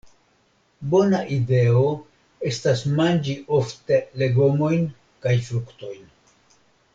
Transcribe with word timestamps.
Bona 0.93 1.17
ideo 1.35 1.83
estas 2.51 2.81
manĝi 3.01 3.35
ofte 3.59 4.01
legomojn 4.23 4.89
kaj 5.27 5.37
fruktojn. 5.51 6.11